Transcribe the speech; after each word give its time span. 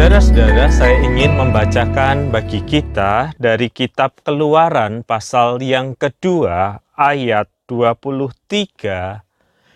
Saudara-saudara, 0.00 0.72
saya 0.72 0.96
ingin 1.04 1.36
membacakan 1.36 2.32
bagi 2.32 2.64
kita 2.64 3.36
dari 3.36 3.68
kitab 3.68 4.16
Keluaran 4.24 5.04
pasal 5.04 5.60
yang 5.60 5.92
kedua 5.92 6.80
ayat 6.96 7.52
23 7.68 9.20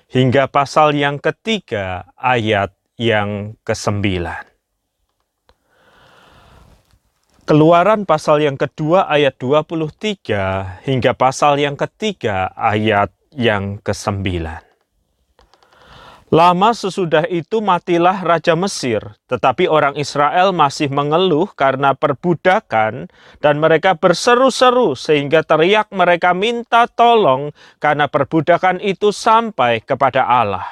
hingga 0.08 0.48
pasal 0.48 0.96
yang 0.96 1.20
ketiga 1.20 2.08
ayat 2.16 2.72
yang 2.96 3.60
ke-9. 3.68 4.00
Keluaran 7.44 8.08
pasal 8.08 8.48
yang 8.48 8.56
kedua 8.56 9.04
ayat 9.04 9.36
23 9.36 10.88
hingga 10.88 11.12
pasal 11.12 11.60
yang 11.60 11.76
ketiga 11.76 12.48
ayat 12.56 13.12
yang 13.28 13.76
ke-9. 13.84 14.72
Lama 16.34 16.74
sesudah 16.74 17.30
itu 17.30 17.62
matilah 17.62 18.18
Raja 18.26 18.58
Mesir, 18.58 18.98
tetapi 19.30 19.70
orang 19.70 19.94
Israel 19.94 20.50
masih 20.50 20.90
mengeluh 20.90 21.46
karena 21.54 21.94
perbudakan 21.94 23.06
dan 23.38 23.54
mereka 23.62 23.94
berseru-seru 23.94 24.98
sehingga 24.98 25.46
teriak 25.46 25.94
mereka 25.94 26.34
minta 26.34 26.90
tolong 26.90 27.54
karena 27.78 28.10
perbudakan 28.10 28.82
itu 28.82 29.14
sampai 29.14 29.78
kepada 29.78 30.26
Allah. 30.26 30.66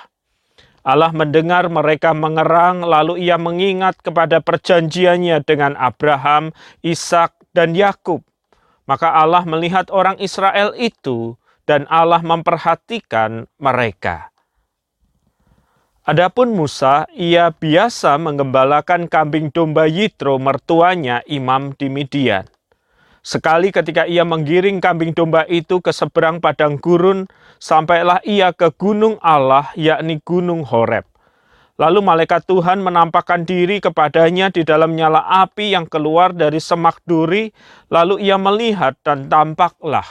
Allah 0.82 1.14
mendengar 1.14 1.70
mereka 1.70 2.10
mengerang, 2.10 2.82
lalu 2.82 3.22
ia 3.22 3.38
mengingat 3.38 4.02
kepada 4.02 4.42
perjanjiannya 4.42 5.46
dengan 5.46 5.78
Abraham, 5.78 6.50
Ishak, 6.82 7.38
dan 7.54 7.78
Yakub. 7.78 8.26
Maka 8.90 9.14
Allah 9.14 9.46
melihat 9.46 9.94
orang 9.94 10.18
Israel 10.18 10.74
itu, 10.74 11.38
dan 11.70 11.86
Allah 11.86 12.18
memperhatikan 12.18 13.46
mereka. 13.62 14.31
Adapun 16.02 16.50
Musa, 16.50 17.06
ia 17.14 17.54
biasa 17.54 18.18
menggembalakan 18.18 19.06
kambing 19.06 19.54
domba 19.54 19.86
Yitro 19.86 20.34
mertuanya 20.42 21.22
imam 21.30 21.78
di 21.78 21.86
Midian. 21.86 22.42
Sekali 23.22 23.70
ketika 23.70 24.02
ia 24.10 24.26
menggiring 24.26 24.82
kambing 24.82 25.14
domba 25.14 25.46
itu 25.46 25.78
ke 25.78 25.94
seberang 25.94 26.42
padang 26.42 26.74
gurun, 26.82 27.30
sampailah 27.62 28.18
ia 28.26 28.50
ke 28.50 28.74
gunung 28.74 29.14
Allah, 29.22 29.70
yakni 29.78 30.18
gunung 30.26 30.66
Horeb. 30.66 31.06
Lalu 31.78 32.02
malaikat 32.02 32.50
Tuhan 32.50 32.82
menampakkan 32.82 33.46
diri 33.46 33.78
kepadanya 33.78 34.50
di 34.50 34.66
dalam 34.66 34.98
nyala 34.98 35.22
api 35.22 35.70
yang 35.70 35.86
keluar 35.86 36.34
dari 36.34 36.58
semak 36.58 36.98
duri, 37.06 37.54
lalu 37.94 38.26
ia 38.26 38.34
melihat 38.42 38.98
dan 39.06 39.30
tampaklah. 39.30 40.10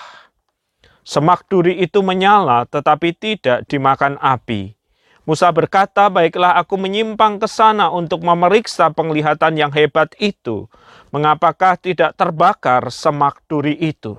Semak 1.03 1.51
duri 1.51 1.83
itu 1.83 1.99
menyala 1.99 2.63
tetapi 2.63 3.11
tidak 3.11 3.67
dimakan 3.67 4.15
api. 4.23 4.79
Musa 5.21 5.53
berkata, 5.53 6.09
"Baiklah, 6.09 6.57
aku 6.57 6.81
menyimpang 6.81 7.37
ke 7.37 7.45
sana 7.45 7.93
untuk 7.93 8.25
memeriksa 8.25 8.89
penglihatan 8.89 9.53
yang 9.53 9.69
hebat 9.69 10.17
itu. 10.17 10.65
Mengapakah 11.13 11.77
tidak 11.77 12.17
terbakar 12.17 12.89
semak 12.89 13.37
duri 13.45 13.77
itu?" 13.77 14.17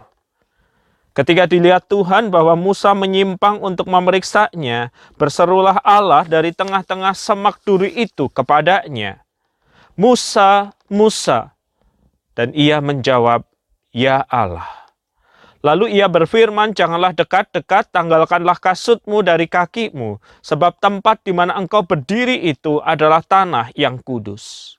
Ketika 1.13 1.45
dilihat 1.45 1.93
Tuhan 1.93 2.33
bahwa 2.33 2.57
Musa 2.57 2.97
menyimpang 2.97 3.61
untuk 3.61 3.85
memeriksanya, 3.85 4.89
berserulah 5.21 5.77
Allah 5.85 6.25
dari 6.25 6.57
tengah-tengah 6.57 7.13
semak 7.13 7.61
duri 7.69 7.93
itu 7.93 8.33
kepadanya, 8.33 9.21
"Musa, 9.93 10.73
Musa!" 10.89 11.53
Dan 12.33 12.57
ia 12.57 12.81
menjawab, 12.81 13.45
"Ya 13.93 14.25
Allah." 14.25 14.82
Lalu 15.63 15.95
ia 15.95 16.11
berfirman, 16.11 16.75
janganlah 16.75 17.15
dekat-dekat, 17.15 17.95
tanggalkanlah 17.95 18.59
kasutmu 18.59 19.23
dari 19.23 19.47
kakimu, 19.47 20.19
sebab 20.43 20.75
tempat 20.83 21.23
di 21.23 21.31
mana 21.31 21.55
engkau 21.55 21.87
berdiri 21.87 22.35
itu 22.51 22.83
adalah 22.83 23.23
tanah 23.23 23.71
yang 23.79 24.03
kudus. 24.03 24.75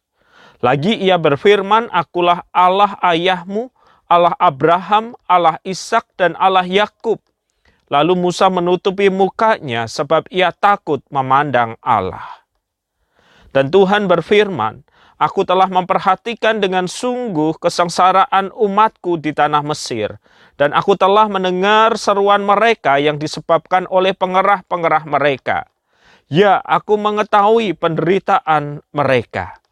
Lagi 0.59 0.91
ia 0.99 1.15
berfirman, 1.15 1.87
akulah 1.87 2.43
Allah 2.51 2.99
ayahmu, 2.99 3.71
Allah 4.11 4.35
Abraham, 4.35 5.15
Allah 5.23 5.55
Ishak 5.63 6.03
dan 6.19 6.35
Allah 6.35 6.67
Yakub. 6.67 7.23
Lalu 7.87 8.19
Musa 8.19 8.51
menutupi 8.51 9.07
mukanya 9.07 9.87
sebab 9.87 10.27
ia 10.27 10.51
takut 10.51 10.99
memandang 11.07 11.79
Allah. 11.79 12.43
Dan 13.55 13.71
Tuhan 13.71 14.11
berfirman, 14.11 14.83
Aku 15.23 15.47
telah 15.47 15.71
memperhatikan 15.71 16.59
dengan 16.59 16.83
sungguh 16.83 17.55
kesengsaraan 17.55 18.51
umatku 18.51 19.15
di 19.15 19.31
tanah 19.31 19.63
Mesir, 19.63 20.19
dan 20.59 20.75
aku 20.75 20.99
telah 20.99 21.31
mendengar 21.31 21.95
seruan 21.95 22.43
mereka 22.43 22.99
yang 22.99 23.15
disebabkan 23.15 23.87
oleh 23.87 24.11
pengerah-pengerah 24.11 25.07
mereka. 25.07 25.71
Ya, 26.27 26.59
aku 26.59 26.99
mengetahui 26.99 27.71
penderitaan 27.71 28.83
mereka. 28.91 29.63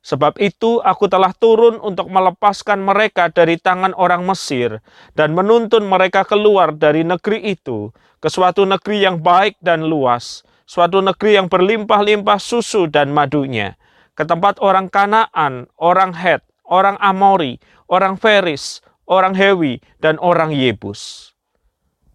Sebab 0.00 0.40
itu 0.40 0.80
aku 0.80 1.04
telah 1.12 1.36
turun 1.36 1.84
untuk 1.84 2.08
melepaskan 2.08 2.80
mereka 2.80 3.28
dari 3.28 3.60
tangan 3.60 3.92
orang 4.00 4.24
Mesir 4.24 4.80
dan 5.12 5.36
menuntun 5.36 5.84
mereka 5.84 6.24
keluar 6.24 6.72
dari 6.72 7.04
negeri 7.04 7.44
itu 7.52 7.92
ke 8.24 8.32
suatu 8.32 8.64
negeri 8.64 9.04
yang 9.04 9.20
baik 9.20 9.60
dan 9.60 9.84
luas, 9.84 10.48
suatu 10.64 11.04
negeri 11.04 11.36
yang 11.36 11.52
berlimpah-limpah 11.52 12.40
susu 12.40 12.88
dan 12.88 13.12
madunya, 13.12 13.76
ke 14.14 14.22
tempat 14.22 14.62
orang 14.62 14.86
Kanaan, 14.90 15.66
orang 15.78 16.14
Het, 16.14 16.42
orang 16.66 16.98
Amori, 17.02 17.58
orang 17.90 18.14
Feris, 18.14 18.80
orang 19.10 19.34
Hewi, 19.34 19.82
dan 20.00 20.16
orang 20.22 20.54
Yebus. 20.54 21.34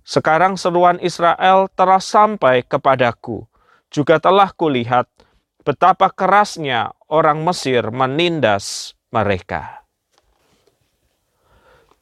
Sekarang 0.07 0.57
seruan 0.57 0.97
Israel 1.05 1.69
telah 1.77 2.01
sampai 2.01 2.65
kepadaku. 2.65 3.45
Juga 3.93 4.17
telah 4.17 4.49
kulihat 4.49 5.05
betapa 5.61 6.09
kerasnya 6.09 6.97
orang 7.05 7.45
Mesir 7.45 7.93
menindas 7.93 8.97
mereka. 9.13 9.85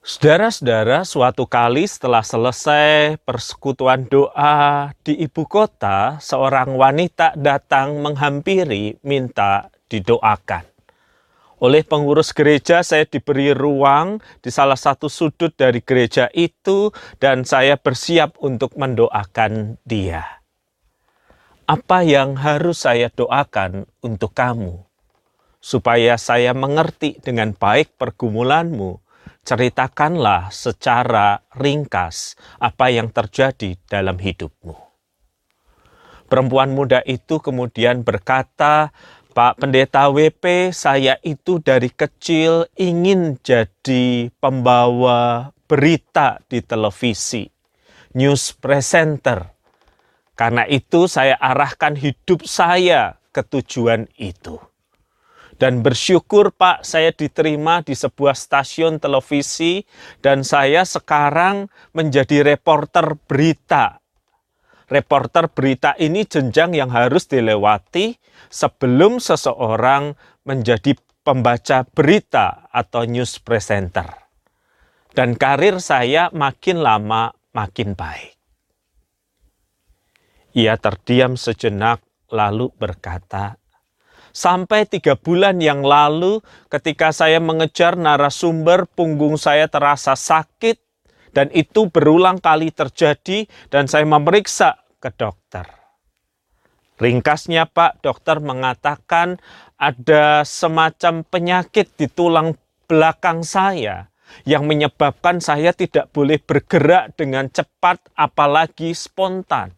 Saudara-saudara, 0.08 1.04
suatu 1.04 1.44
kali 1.44 1.84
setelah 1.84 2.24
selesai 2.24 3.20
persekutuan 3.28 4.08
doa 4.08 4.96
di 5.04 5.20
ibu 5.20 5.44
kota, 5.44 6.16
seorang 6.24 6.80
wanita 6.80 7.36
datang 7.36 8.00
menghampiri 8.00 9.04
minta 9.04 9.68
didoakan. 9.90 10.64
Oleh 11.58 11.82
pengurus 11.82 12.38
gereja 12.38 12.86
saya 12.86 13.10
diberi 13.10 13.50
ruang 13.50 14.22
di 14.46 14.54
salah 14.54 14.78
satu 14.78 15.10
sudut 15.10 15.58
dari 15.58 15.82
gereja 15.82 16.30
itu 16.38 16.94
dan 17.18 17.50
saya 17.50 17.82
bersiap 17.82 18.38
untuk 18.46 18.78
mendoakan 18.78 19.82
dia. 19.82 20.38
Apa 21.66 22.06
yang 22.06 22.38
harus 22.38 22.86
saya 22.86 23.10
doakan 23.10 23.90
untuk 24.06 24.38
kamu? 24.38 24.86
Supaya 25.58 26.16
saya 26.22 26.54
mengerti 26.54 27.18
dengan 27.20 27.58
baik 27.58 27.98
pergumulanmu, 27.98 29.02
ceritakanlah 29.42 30.54
secara 30.54 31.42
ringkas 31.58 32.38
apa 32.62 32.94
yang 32.94 33.10
terjadi 33.10 33.76
dalam 33.90 34.22
hidupmu. 34.22 34.88
Perempuan 36.28 36.76
muda 36.76 37.00
itu 37.08 37.40
kemudian 37.40 38.04
berkata, 38.04 38.92
Pak 39.38 39.62
Pendeta 39.62 40.10
WP, 40.10 40.74
saya 40.74 41.22
itu 41.22 41.62
dari 41.62 41.94
kecil 41.94 42.66
ingin 42.74 43.38
jadi 43.46 44.34
pembawa 44.42 45.54
berita 45.70 46.42
di 46.50 46.66
televisi, 46.66 47.46
news 48.18 48.58
presenter. 48.58 49.54
Karena 50.34 50.66
itu 50.66 51.06
saya 51.06 51.38
arahkan 51.38 51.94
hidup 51.94 52.50
saya 52.50 53.22
ke 53.30 53.46
tujuan 53.46 54.10
itu. 54.18 54.58
Dan 55.54 55.86
bersyukur 55.86 56.50
Pak, 56.50 56.82
saya 56.82 57.14
diterima 57.14 57.86
di 57.86 57.94
sebuah 57.94 58.34
stasiun 58.34 58.98
televisi 58.98 59.86
dan 60.18 60.42
saya 60.42 60.82
sekarang 60.82 61.70
menjadi 61.94 62.42
reporter 62.42 63.14
berita 63.30 64.02
reporter 64.88 65.52
berita 65.52 65.94
ini 66.00 66.24
jenjang 66.24 66.76
yang 66.76 66.90
harus 66.92 67.28
dilewati 67.28 68.16
sebelum 68.48 69.20
seseorang 69.20 70.16
menjadi 70.48 70.96
pembaca 71.28 71.84
berita 71.84 72.72
atau 72.72 73.04
news 73.04 73.44
presenter. 73.44 74.08
Dan 75.12 75.36
karir 75.36 75.84
saya 75.84 76.32
makin 76.32 76.80
lama 76.80 77.36
makin 77.52 77.98
baik. 77.98 78.38
Ia 80.56 80.80
terdiam 80.80 81.36
sejenak 81.36 82.02
lalu 82.32 82.72
berkata, 82.74 83.60
Sampai 84.38 84.86
tiga 84.86 85.18
bulan 85.18 85.58
yang 85.58 85.82
lalu 85.82 86.46
ketika 86.70 87.10
saya 87.10 87.42
mengejar 87.42 87.98
narasumber 87.98 88.86
punggung 88.86 89.34
saya 89.34 89.66
terasa 89.66 90.14
sakit 90.14 90.78
dan 91.32 91.52
itu 91.56 91.90
berulang 91.92 92.38
kali 92.40 92.72
terjadi 92.72 93.48
dan 93.72 93.88
saya 93.88 94.06
memeriksa 94.06 94.80
ke 95.02 95.10
dokter. 95.16 95.66
Ringkasnya 96.98 97.70
Pak, 97.70 98.02
dokter 98.02 98.42
mengatakan 98.42 99.38
ada 99.78 100.42
semacam 100.42 101.22
penyakit 101.22 101.94
di 101.94 102.10
tulang 102.10 102.58
belakang 102.90 103.46
saya 103.46 104.10
yang 104.50 104.66
menyebabkan 104.66 105.38
saya 105.38 105.72
tidak 105.72 106.10
boleh 106.12 106.42
bergerak 106.42 107.14
dengan 107.16 107.48
cepat 107.54 108.02
apalagi 108.18 108.98
spontan. 108.98 109.78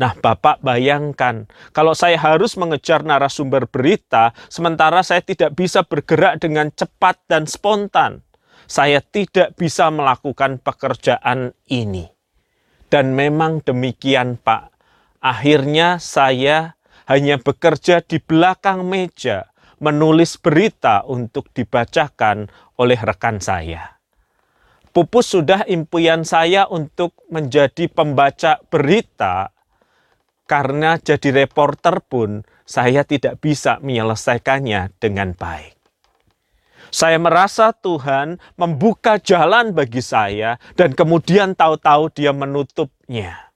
Nah, 0.00 0.16
Bapak 0.16 0.64
bayangkan, 0.64 1.44
kalau 1.76 1.92
saya 1.92 2.16
harus 2.16 2.56
mengejar 2.56 3.04
narasumber 3.04 3.68
berita, 3.68 4.32
sementara 4.48 5.04
saya 5.04 5.20
tidak 5.20 5.52
bisa 5.52 5.84
bergerak 5.84 6.40
dengan 6.40 6.72
cepat 6.72 7.20
dan 7.28 7.44
spontan, 7.44 8.24
saya 8.70 9.02
tidak 9.02 9.58
bisa 9.58 9.90
melakukan 9.90 10.62
pekerjaan 10.62 11.58
ini. 11.66 12.06
Dan 12.86 13.18
memang 13.18 13.66
demikian, 13.66 14.38
Pak. 14.38 14.70
Akhirnya 15.18 15.98
saya 15.98 16.78
hanya 17.10 17.42
bekerja 17.42 17.98
di 18.06 18.22
belakang 18.22 18.86
meja, 18.86 19.50
menulis 19.82 20.38
berita 20.38 21.02
untuk 21.02 21.50
dibacakan 21.50 22.46
oleh 22.78 22.94
rekan 22.94 23.42
saya. 23.42 23.98
Pupus 24.94 25.34
sudah 25.34 25.66
impian 25.66 26.22
saya 26.22 26.66
untuk 26.70 27.14
menjadi 27.30 27.90
pembaca 27.90 28.62
berita 28.70 29.50
karena 30.46 30.98
jadi 30.98 31.46
reporter 31.46 32.02
pun 32.02 32.42
saya 32.66 33.06
tidak 33.06 33.38
bisa 33.38 33.78
menyelesaikannya 33.82 34.98
dengan 34.98 35.34
baik. 35.34 35.79
Saya 36.90 37.22
merasa 37.22 37.70
Tuhan 37.70 38.42
membuka 38.58 39.16
jalan 39.22 39.70
bagi 39.70 40.02
saya 40.02 40.58
dan 40.74 40.90
kemudian 40.94 41.54
tahu-tahu 41.54 42.10
dia 42.10 42.34
menutupnya. 42.34 43.50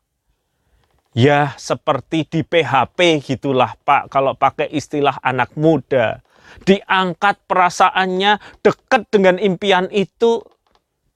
Ya 1.14 1.54
seperti 1.58 2.26
di 2.26 2.42
PHP 2.42 3.22
gitulah 3.22 3.78
Pak 3.86 4.10
kalau 4.10 4.34
pakai 4.34 4.70
istilah 4.70 5.18
anak 5.22 5.54
muda. 5.54 6.22
Diangkat 6.62 7.50
perasaannya 7.50 8.38
dekat 8.62 9.10
dengan 9.10 9.42
impian 9.42 9.90
itu 9.90 10.42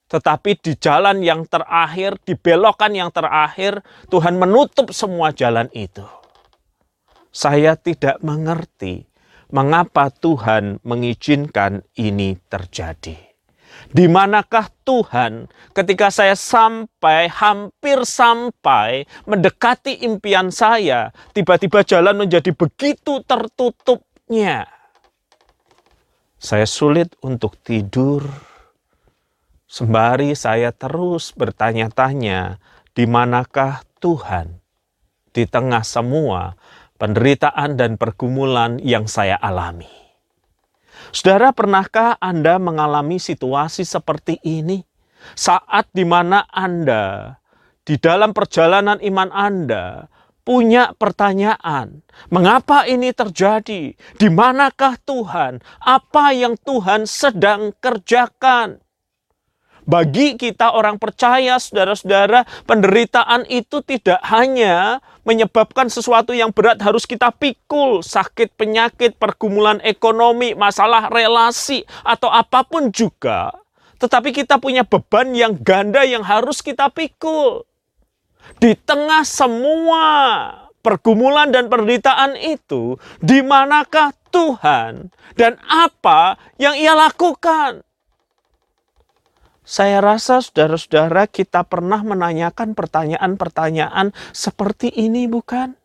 tetapi 0.08 0.56
di 0.56 0.72
jalan 0.80 1.20
yang 1.20 1.44
terakhir, 1.44 2.16
di 2.24 2.32
belokan 2.32 2.96
yang 2.96 3.12
terakhir, 3.12 3.84
Tuhan 4.08 4.40
menutup 4.40 4.88
semua 4.96 5.36
jalan 5.36 5.68
itu. 5.76 6.00
Saya 7.28 7.76
tidak 7.76 8.16
mengerti 8.24 9.04
mengapa 9.52 10.12
Tuhan 10.12 10.80
mengizinkan 10.84 11.84
ini 11.96 12.36
terjadi. 12.48 13.16
Di 13.88 14.04
manakah 14.10 14.68
Tuhan 14.82 15.48
ketika 15.72 16.10
saya 16.10 16.34
sampai, 16.34 17.30
hampir 17.30 18.02
sampai, 18.04 19.06
mendekati 19.24 20.04
impian 20.04 20.50
saya, 20.52 21.14
tiba-tiba 21.32 21.86
jalan 21.86 22.26
menjadi 22.26 22.52
begitu 22.52 23.22
tertutupnya. 23.24 24.66
Saya 26.38 26.66
sulit 26.68 27.14
untuk 27.22 27.58
tidur, 27.62 28.26
Sembari 29.68 30.32
saya 30.32 30.72
terus 30.72 31.36
bertanya-tanya, 31.36 32.56
di 32.96 33.04
manakah 33.04 33.84
Tuhan 34.00 34.64
di 35.36 35.44
tengah 35.44 35.84
semua 35.84 36.56
penderitaan 36.98 37.78
dan 37.78 37.94
pergumulan 37.96 38.82
yang 38.82 39.06
saya 39.06 39.38
alami. 39.38 39.88
Saudara, 41.14 41.54
pernahkah 41.54 42.18
Anda 42.20 42.60
mengalami 42.60 43.16
situasi 43.16 43.86
seperti 43.86 44.42
ini? 44.44 44.84
Saat 45.34 45.90
di 45.94 46.04
mana 46.04 46.44
Anda 46.50 47.38
di 47.88 47.96
dalam 47.96 48.36
perjalanan 48.36 49.00
iman 49.00 49.30
Anda 49.32 50.12
punya 50.44 50.92
pertanyaan, 50.92 52.04
mengapa 52.28 52.84
ini 52.84 53.16
terjadi? 53.16 53.96
Di 53.96 54.28
manakah 54.28 55.00
Tuhan? 55.00 55.64
Apa 55.80 56.36
yang 56.36 56.60
Tuhan 56.60 57.08
sedang 57.08 57.72
kerjakan? 57.80 58.84
Bagi 59.88 60.36
kita 60.36 60.76
orang 60.76 61.00
percaya, 61.00 61.56
saudara-saudara, 61.56 62.44
penderitaan 62.68 63.48
itu 63.48 63.80
tidak 63.80 64.20
hanya 64.20 65.00
menyebabkan 65.24 65.88
sesuatu 65.88 66.36
yang 66.36 66.52
berat 66.52 66.76
harus 66.84 67.08
kita 67.08 67.32
pikul, 67.32 68.04
sakit, 68.04 68.52
penyakit, 68.52 69.16
pergumulan 69.16 69.80
ekonomi, 69.80 70.52
masalah 70.52 71.08
relasi, 71.08 71.88
atau 72.04 72.28
apa 72.28 72.68
pun 72.68 72.92
juga. 72.92 73.48
Tetapi 73.96 74.36
kita 74.36 74.60
punya 74.60 74.84
beban 74.84 75.32
yang 75.32 75.56
ganda 75.56 76.04
yang 76.04 76.20
harus 76.20 76.60
kita 76.60 76.92
pikul. 76.92 77.64
Di 78.60 78.76
tengah 78.76 79.24
semua 79.24 80.04
pergumulan 80.84 81.48
dan 81.48 81.72
penderitaan 81.72 82.36
itu, 82.36 83.00
di 83.24 83.40
manakah 83.40 84.12
Tuhan 84.28 85.08
dan 85.32 85.56
apa 85.64 86.36
yang 86.60 86.76
ia 86.76 86.92
lakukan? 86.92 87.87
Saya 89.68 90.00
rasa 90.00 90.40
saudara-saudara 90.40 91.28
kita 91.28 91.60
pernah 91.60 92.00
menanyakan 92.00 92.72
pertanyaan-pertanyaan 92.72 94.16
seperti 94.32 94.88
ini 94.88 95.28
bukan? 95.28 95.76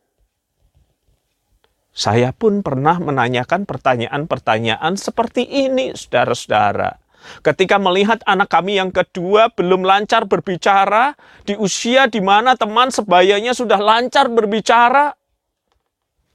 Saya 1.92 2.32
pun 2.32 2.64
pernah 2.64 2.96
menanyakan 3.04 3.68
pertanyaan-pertanyaan 3.68 4.96
seperti 4.96 5.44
ini 5.68 5.92
saudara-saudara. 6.00 6.96
Ketika 7.44 7.76
melihat 7.76 8.24
anak 8.24 8.56
kami 8.56 8.80
yang 8.80 8.88
kedua 8.88 9.52
belum 9.52 9.84
lancar 9.84 10.32
berbicara 10.32 11.20
di 11.44 11.60
usia 11.60 12.08
di 12.08 12.24
mana 12.24 12.56
teman 12.56 12.88
sebayanya 12.88 13.52
sudah 13.52 13.84
lancar 13.84 14.32
berbicara, 14.32 15.12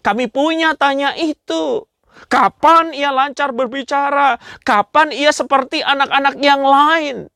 kami 0.04 0.28
punya 0.28 0.76
tanya 0.76 1.16
itu. 1.16 1.88
Kapan 2.28 2.92
ia 2.92 3.08
lancar 3.08 3.56
berbicara? 3.56 4.36
Kapan 4.68 5.16
ia 5.16 5.32
seperti 5.32 5.80
anak-anak 5.80 6.36
yang 6.44 6.60
lain? 6.60 7.32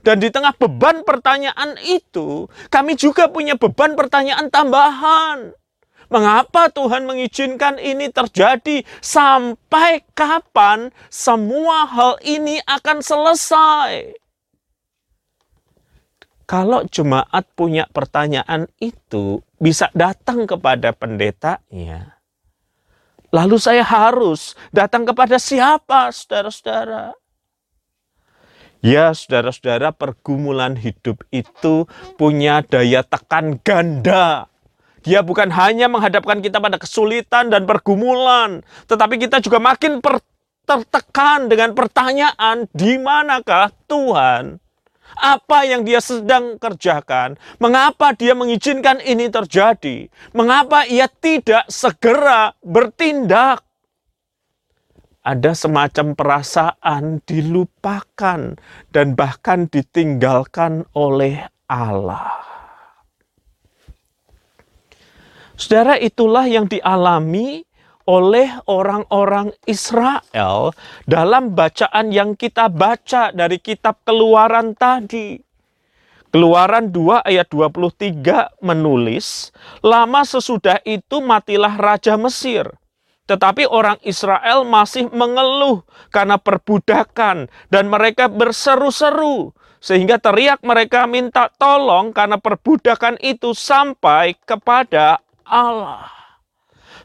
Dan 0.00 0.16
di 0.20 0.32
tengah 0.32 0.56
beban 0.56 1.04
pertanyaan 1.04 1.76
itu, 1.84 2.48
kami 2.72 2.96
juga 2.96 3.28
punya 3.28 3.56
beban 3.56 3.92
pertanyaan 3.92 4.48
tambahan. 4.48 5.52
Mengapa 6.10 6.66
Tuhan 6.72 7.06
mengizinkan 7.06 7.78
ini 7.78 8.10
terjadi? 8.10 8.82
Sampai 8.98 10.02
kapan 10.16 10.90
semua 11.06 11.86
hal 11.86 12.18
ini 12.26 12.58
akan 12.66 12.98
selesai? 12.98 14.18
Kalau 16.50 16.82
jemaat 16.90 17.46
punya 17.54 17.86
pertanyaan 17.86 18.66
itu, 18.82 19.38
bisa 19.62 19.86
datang 19.94 20.50
kepada 20.50 20.90
pendetanya. 20.90 22.18
Lalu 23.30 23.62
saya 23.62 23.86
harus 23.86 24.58
datang 24.74 25.06
kepada 25.06 25.38
siapa, 25.38 26.10
saudara-saudara? 26.10 27.19
Ya, 28.80 29.12
saudara-saudara, 29.12 29.92
pergumulan 29.92 30.72
hidup 30.72 31.20
itu 31.28 31.84
punya 32.16 32.64
daya 32.64 33.04
tekan 33.04 33.60
ganda. 33.60 34.48
Dia 35.04 35.20
bukan 35.20 35.52
hanya 35.52 35.84
menghadapkan 35.88 36.40
kita 36.40 36.60
pada 36.60 36.80
kesulitan 36.80 37.52
dan 37.52 37.68
pergumulan, 37.68 38.64
tetapi 38.88 39.20
kita 39.20 39.40
juga 39.44 39.60
makin 39.60 40.00
tertekan 40.64 41.48
dengan 41.48 41.76
pertanyaan, 41.76 42.68
di 42.72 42.96
manakah 42.96 43.68
Tuhan? 43.84 44.60
Apa 45.18 45.68
yang 45.68 45.84
dia 45.84 46.00
sedang 46.00 46.56
kerjakan? 46.56 47.36
Mengapa 47.60 48.16
dia 48.16 48.32
mengizinkan 48.32 49.02
ini 49.04 49.28
terjadi? 49.28 50.08
Mengapa 50.32 50.88
ia 50.88 51.10
tidak 51.10 51.68
segera 51.68 52.56
bertindak? 52.64 53.60
Ada 55.20 55.52
semacam 55.52 56.16
perasaan 56.16 57.20
dilupakan 57.28 58.56
dan 58.88 59.06
bahkan 59.12 59.68
ditinggalkan 59.68 60.88
oleh 60.96 61.44
Allah. 61.68 62.40
Saudara, 65.60 66.00
itulah 66.00 66.48
yang 66.48 66.64
dialami 66.64 67.68
oleh 68.08 68.48
orang-orang 68.64 69.52
Israel 69.68 70.72
dalam 71.04 71.52
bacaan 71.52 72.08
yang 72.08 72.32
kita 72.32 72.72
baca 72.72 73.28
dari 73.28 73.60
kitab 73.60 74.00
Keluaran 74.08 74.72
tadi. 74.72 75.36
Keluaran 76.32 76.88
2 76.88 77.28
ayat 77.28 77.50
23 77.52 78.64
menulis, 78.64 79.52
Lama 79.84 80.24
sesudah 80.24 80.80
itu 80.86 81.20
matilah 81.20 81.76
Raja 81.76 82.16
Mesir 82.16 82.79
tetapi 83.30 83.62
orang 83.70 83.94
Israel 84.02 84.66
masih 84.66 85.06
mengeluh 85.14 85.86
karena 86.10 86.34
perbudakan 86.34 87.46
dan 87.70 87.86
mereka 87.86 88.26
berseru-seru 88.26 89.54
sehingga 89.78 90.18
teriak 90.18 90.58
mereka 90.66 91.06
minta 91.06 91.46
tolong 91.54 92.10
karena 92.10 92.42
perbudakan 92.42 93.22
itu 93.22 93.54
sampai 93.54 94.34
kepada 94.42 95.22
Allah. 95.46 96.10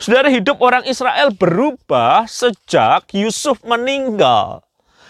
Saudara 0.02 0.28
hidup 0.34 0.58
orang 0.66 0.82
Israel 0.90 1.30
berubah 1.30 2.26
sejak 2.26 3.14
Yusuf 3.14 3.62
meninggal. 3.62 4.65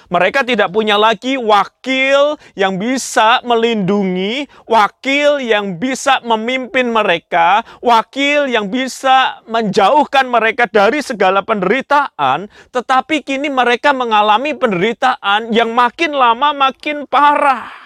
Mereka 0.09 0.45
tidak 0.45 0.73
punya 0.73 0.97
lagi 0.97 1.37
wakil 1.37 2.37
yang 2.57 2.81
bisa 2.81 3.41
melindungi, 3.45 4.49
wakil 4.65 5.41
yang 5.41 5.77
bisa 5.77 6.21
memimpin 6.25 6.89
mereka, 6.89 7.61
wakil 7.79 8.49
yang 8.49 8.69
bisa 8.69 9.41
menjauhkan 9.45 10.27
mereka 10.27 10.65
dari 10.69 10.99
segala 11.05 11.45
penderitaan, 11.45 12.49
tetapi 12.73 13.21
kini 13.21 13.47
mereka 13.49 13.93
mengalami 13.93 14.57
penderitaan 14.57 15.53
yang 15.53 15.71
makin 15.71 16.13
lama 16.13 16.51
makin 16.53 17.05
parah. 17.05 17.84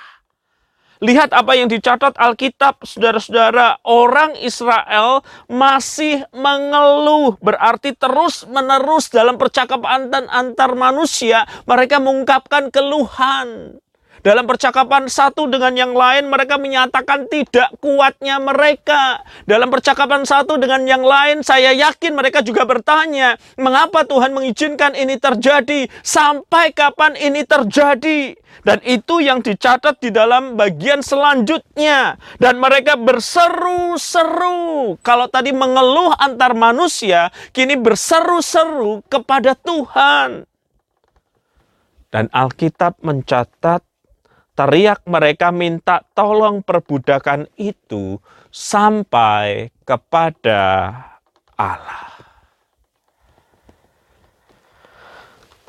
Lihat 1.00 1.32
apa 1.32 1.56
yang 1.56 1.72
dicatat 1.72 2.20
Alkitab, 2.20 2.84
saudara-saudara. 2.84 3.80
Orang 3.88 4.36
Israel 4.36 5.24
masih 5.48 6.28
mengeluh. 6.36 7.40
Berarti 7.40 7.96
terus-menerus 7.96 9.08
dalam 9.08 9.40
percakapan 9.40 10.12
antar 10.28 10.76
manusia, 10.76 11.48
mereka 11.64 12.04
mengungkapkan 12.04 12.68
keluhan. 12.68 13.80
Dalam 14.20 14.44
percakapan 14.44 15.08
satu 15.08 15.48
dengan 15.48 15.72
yang 15.80 15.96
lain, 15.96 16.28
mereka 16.28 16.60
menyatakan 16.60 17.32
tidak 17.32 17.72
kuatnya 17.80 18.36
mereka. 18.44 19.24
Dalam 19.48 19.72
percakapan 19.72 20.28
satu 20.28 20.60
dengan 20.60 20.84
yang 20.84 21.04
lain, 21.04 21.40
saya 21.40 21.72
yakin 21.72 22.20
mereka 22.20 22.44
juga 22.44 22.68
bertanya, 22.68 23.40
mengapa 23.56 24.04
Tuhan 24.04 24.36
mengizinkan 24.36 24.92
ini 24.92 25.16
terjadi? 25.16 25.88
Sampai 26.04 26.76
kapan 26.76 27.16
ini 27.16 27.48
terjadi? 27.48 28.36
Dan 28.60 28.84
itu 28.84 29.24
yang 29.24 29.40
dicatat 29.40 30.04
di 30.04 30.12
dalam 30.12 30.60
bagian 30.60 31.00
selanjutnya. 31.00 32.20
Dan 32.36 32.60
mereka 32.60 33.00
berseru-seru. 33.00 35.00
Kalau 35.00 35.32
tadi 35.32 35.56
mengeluh 35.56 36.12
antar 36.20 36.60
manusia, 36.60 37.32
kini 37.56 37.80
berseru-seru 37.80 39.00
kepada 39.08 39.56
Tuhan. 39.56 40.44
Dan 42.10 42.26
Alkitab 42.34 42.98
mencatat 43.06 43.86
teriak 44.60 45.08
mereka 45.08 45.56
minta 45.56 46.04
tolong 46.12 46.60
perbudakan 46.60 47.48
itu 47.56 48.20
sampai 48.52 49.72
kepada 49.88 50.92
Allah. 51.56 52.12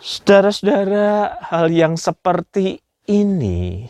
Saudara-saudara, 0.02 1.38
hal 1.38 1.70
yang 1.70 1.94
seperti 1.94 2.82
ini 3.06 3.86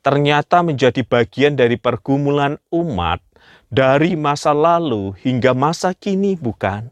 ternyata 0.00 0.64
menjadi 0.64 1.04
bagian 1.04 1.60
dari 1.60 1.76
pergumulan 1.76 2.56
umat 2.72 3.20
dari 3.68 4.16
masa 4.16 4.56
lalu 4.56 5.12
hingga 5.20 5.52
masa 5.52 5.92
kini, 5.92 6.40
bukan? 6.40 6.88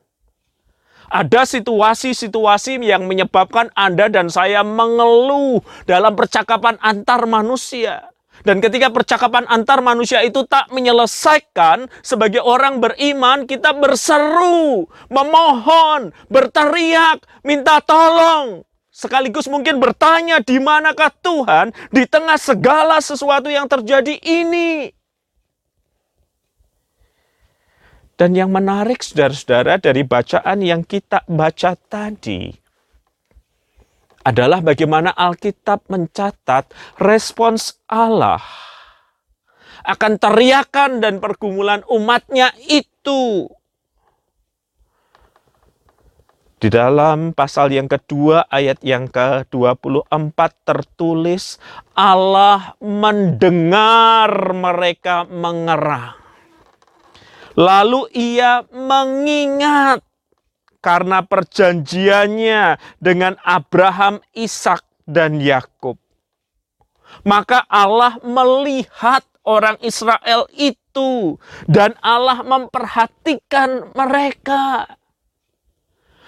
Ada 1.09 1.49
situasi-situasi 1.49 2.85
yang 2.85 3.09
menyebabkan 3.09 3.73
Anda 3.73 4.13
dan 4.13 4.29
saya 4.29 4.61
mengeluh 4.61 5.65
dalam 5.89 6.13
percakapan 6.13 6.77
antar 6.85 7.25
manusia. 7.25 8.13
Dan 8.47 8.63
ketika 8.63 8.93
percakapan 8.93 9.49
antar 9.51 9.83
manusia 9.83 10.23
itu 10.23 10.47
tak 10.47 10.71
menyelesaikan, 10.71 11.91
sebagai 12.05 12.45
orang 12.45 12.79
beriman 12.79 13.49
kita 13.49 13.75
berseru, 13.75 14.87
memohon, 15.11 16.15
berteriak, 16.31 17.25
minta 17.43 17.83
tolong. 17.83 18.63
Sekaligus 18.93 19.47
mungkin 19.47 19.79
bertanya 19.79 20.43
di 20.43 20.59
manakah 20.59 21.15
Tuhan 21.23 21.71
di 21.95 22.03
tengah 22.03 22.35
segala 22.35 22.99
sesuatu 22.99 23.47
yang 23.47 23.71
terjadi 23.71 24.19
ini. 24.23 24.98
Dan 28.19 28.35
yang 28.35 28.51
menarik 28.51 28.99
saudara-saudara 28.99 29.79
dari 29.79 30.03
bacaan 30.03 30.59
yang 30.59 30.83
kita 30.83 31.23
baca 31.31 31.79
tadi 31.79 32.51
adalah 34.27 34.59
bagaimana 34.59 35.15
Alkitab 35.15 35.87
mencatat 35.87 36.75
respons 36.99 37.79
Allah 37.87 38.43
akan 39.87 40.19
teriakan 40.19 40.99
dan 40.99 41.23
pergumulan 41.23 41.87
umatnya 41.87 42.51
itu. 42.67 43.47
Di 46.59 46.67
dalam 46.75 47.39
pasal 47.39 47.71
yang 47.71 47.87
kedua 47.87 48.51
ayat 48.51 48.83
yang 48.83 49.07
ke-24 49.07 50.39
tertulis 50.67 51.63
Allah 51.95 52.75
mendengar 52.83 54.51
mereka 54.59 55.23
mengerang. 55.31 56.18
Lalu 57.59 58.07
ia 58.15 58.63
mengingat 58.71 60.07
karena 60.79 61.27
perjanjiannya 61.27 62.79
dengan 63.03 63.35
Abraham, 63.43 64.23
Ishak, 64.31 64.87
dan 65.03 65.43
Yakub. 65.43 65.99
Maka 67.27 67.67
Allah 67.67 68.23
melihat 68.23 69.27
orang 69.43 69.75
Israel 69.83 70.47
itu 70.55 71.35
dan 71.67 71.99
Allah 71.99 72.47
memperhatikan 72.47 73.91
mereka. 73.91 74.95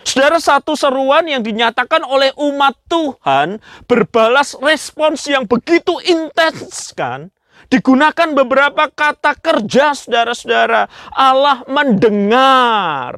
Saudara, 0.02 0.42
satu 0.42 0.74
seruan 0.74 1.28
yang 1.30 1.46
dinyatakan 1.46 2.02
oleh 2.02 2.34
umat 2.34 2.74
Tuhan 2.90 3.62
berbalas 3.86 4.58
respons 4.58 5.30
yang 5.30 5.46
begitu 5.46 5.94
intens 6.02 6.90
kan 6.96 7.30
Digunakan 7.68 8.32
beberapa 8.32 8.88
kata 8.88 9.36
kerja 9.36 9.92
saudara-saudara. 9.92 10.88
Allah 11.12 11.66
mendengar. 11.68 13.14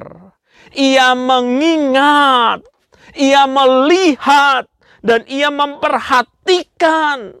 Ia 0.75 1.15
mengingat. 1.15 2.67
Ia 3.15 3.47
melihat. 3.47 4.67
Dan 4.99 5.23
ia 5.31 5.47
memperhatikan. 5.53 7.39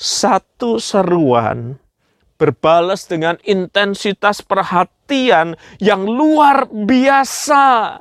Satu 0.00 0.80
seruan 0.80 1.76
berbalas 2.40 3.04
dengan 3.04 3.36
intensitas 3.44 4.40
perhatian 4.40 5.60
yang 5.76 6.08
luar 6.08 6.72
biasa 6.72 8.00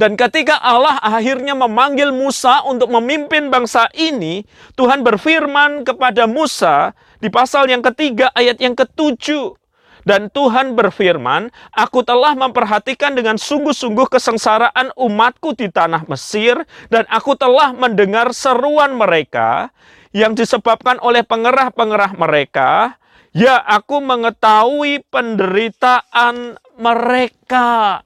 dan 0.00 0.16
ketika 0.16 0.56
Allah 0.56 0.96
akhirnya 1.04 1.52
memanggil 1.52 2.16
Musa 2.16 2.64
untuk 2.64 2.88
memimpin 2.88 3.52
bangsa 3.52 3.92
ini, 3.92 4.44
Tuhan 4.76 5.04
berfirman 5.04 5.84
kepada 5.84 6.24
Musa 6.24 6.96
di 7.20 7.28
pasal 7.28 7.68
yang 7.68 7.84
ketiga 7.84 8.32
ayat 8.32 8.56
yang 8.58 8.72
ketujuh. 8.72 9.60
Dan 10.02 10.34
Tuhan 10.34 10.74
berfirman, 10.74 11.54
Aku 11.78 12.02
telah 12.02 12.34
memperhatikan 12.34 13.14
dengan 13.14 13.38
sungguh-sungguh 13.38 14.10
kesengsaraan 14.10 14.90
umatku 14.98 15.54
di 15.54 15.70
tanah 15.70 16.10
Mesir, 16.10 16.58
dan 16.90 17.06
aku 17.06 17.38
telah 17.38 17.70
mendengar 17.70 18.34
seruan 18.34 18.98
mereka 18.98 19.70
yang 20.10 20.34
disebabkan 20.34 20.98
oleh 20.98 21.22
pengerah-pengerah 21.22 22.18
mereka. 22.18 22.98
Ya, 23.30 23.62
aku 23.62 24.02
mengetahui 24.02 25.06
penderitaan 25.06 26.58
mereka. 26.74 28.02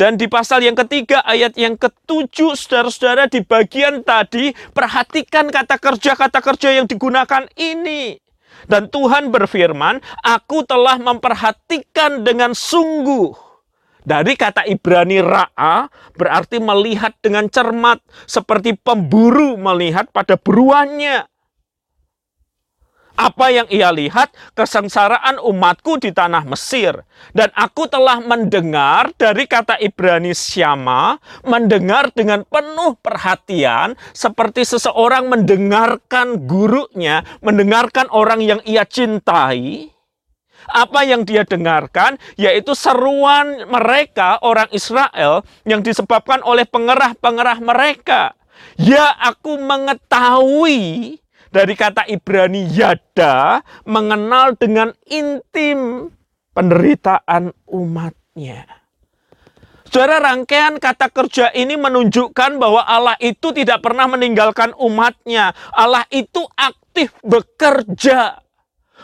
Dan 0.00 0.16
di 0.16 0.32
pasal 0.32 0.64
yang 0.64 0.72
ketiga, 0.72 1.20
ayat 1.28 1.60
yang 1.60 1.76
ketujuh, 1.76 2.56
saudara-saudara, 2.56 3.28
di 3.28 3.44
bagian 3.44 4.00
tadi, 4.00 4.48
perhatikan 4.72 5.52
kata 5.52 5.76
kerja-kata 5.76 6.40
kerja 6.40 6.72
yang 6.72 6.88
digunakan 6.88 7.44
ini. 7.60 8.16
Dan 8.64 8.88
Tuhan 8.88 9.28
berfirman, 9.28 10.00
aku 10.24 10.64
telah 10.64 10.96
memperhatikan 10.96 12.24
dengan 12.24 12.56
sungguh. 12.56 13.36
Dari 14.00 14.40
kata 14.40 14.64
Ibrani 14.64 15.20
ra'a, 15.20 15.92
berarti 16.16 16.56
melihat 16.64 17.12
dengan 17.20 17.52
cermat, 17.52 18.00
seperti 18.24 18.80
pemburu 18.80 19.60
melihat 19.60 20.08
pada 20.16 20.40
buruannya. 20.40 21.28
Apa 23.20 23.52
yang 23.52 23.68
ia 23.68 23.92
lihat? 23.92 24.32
Kesengsaraan 24.56 25.36
umatku 25.44 26.00
di 26.00 26.08
tanah 26.08 26.40
Mesir. 26.48 27.04
Dan 27.36 27.52
aku 27.52 27.84
telah 27.84 28.16
mendengar 28.24 29.12
dari 29.12 29.44
kata 29.44 29.76
Ibrani 29.76 30.32
Syama, 30.32 31.20
mendengar 31.44 32.08
dengan 32.16 32.48
penuh 32.48 32.96
perhatian, 32.96 33.92
seperti 34.16 34.64
seseorang 34.64 35.28
mendengarkan 35.28 36.48
gurunya, 36.48 37.20
mendengarkan 37.44 38.08
orang 38.08 38.40
yang 38.40 38.60
ia 38.64 38.88
cintai. 38.88 39.92
Apa 40.70 41.04
yang 41.04 41.28
dia 41.28 41.44
dengarkan 41.44 42.16
yaitu 42.40 42.72
seruan 42.78 43.68
mereka 43.68 44.38
orang 44.40 44.70
Israel 44.72 45.44
yang 45.68 45.84
disebabkan 45.84 46.40
oleh 46.40 46.64
pengerah-pengerah 46.64 47.58
mereka. 47.60 48.32
Ya, 48.80 49.12
aku 49.18 49.60
mengetahui 49.60 51.18
dari 51.50 51.74
kata 51.74 52.06
Ibrani 52.06 52.70
yada 52.70 53.60
mengenal 53.84 54.54
dengan 54.54 54.94
intim 55.10 56.10
penderitaan 56.54 57.50
umatnya. 57.66 58.66
Saudara 59.90 60.22
rangkaian 60.22 60.78
kata 60.78 61.10
kerja 61.10 61.50
ini 61.50 61.74
menunjukkan 61.74 62.62
bahwa 62.62 62.86
Allah 62.86 63.18
itu 63.18 63.50
tidak 63.50 63.82
pernah 63.82 64.06
meninggalkan 64.06 64.70
umatnya. 64.78 65.50
Allah 65.74 66.06
itu 66.14 66.46
aktif 66.54 67.10
bekerja. 67.26 68.38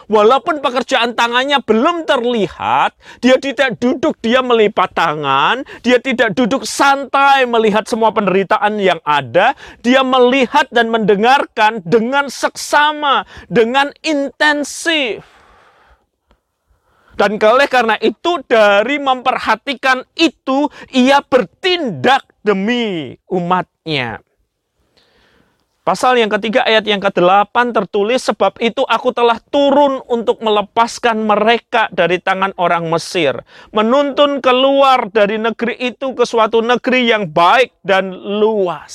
Walaupun 0.07 0.63
pekerjaan 0.63 1.19
tangannya 1.19 1.59
belum 1.67 2.07
terlihat, 2.07 2.95
dia 3.19 3.43
tidak 3.43 3.83
duduk, 3.83 4.15
dia 4.23 4.39
melipat 4.39 4.95
tangan, 4.95 5.67
dia 5.83 5.99
tidak 5.99 6.31
duduk 6.39 6.63
santai 6.63 7.43
melihat 7.43 7.83
semua 7.91 8.15
penderitaan 8.15 8.79
yang 8.79 9.03
ada, 9.03 9.59
dia 9.83 10.07
melihat 10.07 10.71
dan 10.71 10.95
mendengarkan 10.95 11.83
dengan 11.83 12.31
seksama, 12.31 13.27
dengan 13.51 13.91
intensif. 14.07 15.27
Dan 17.17 17.41
oleh 17.43 17.67
karena 17.67 17.97
itu 17.99 18.45
dari 18.47 19.03
memperhatikan 19.03 20.07
itu 20.15 20.71
ia 20.95 21.19
bertindak 21.19 22.23
demi 22.45 23.17
umatnya. 23.27 24.23
Pasal 25.87 26.19
yang 26.19 26.27
ketiga 26.27 26.67
ayat 26.67 26.83
yang 26.83 26.99
ke-8 26.99 27.71
tertulis 27.71 28.27
sebab 28.27 28.59
itu 28.59 28.83
aku 28.91 29.15
telah 29.15 29.39
turun 29.39 30.03
untuk 30.11 30.43
melepaskan 30.43 31.23
mereka 31.23 31.87
dari 31.95 32.19
tangan 32.19 32.51
orang 32.59 32.91
Mesir, 32.91 33.39
menuntun 33.71 34.43
keluar 34.43 35.07
dari 35.15 35.39
negeri 35.39 35.79
itu 35.79 36.11
ke 36.19 36.27
suatu 36.27 36.59
negeri 36.59 37.07
yang 37.07 37.31
baik 37.31 37.71
dan 37.87 38.11
luas. 38.11 38.95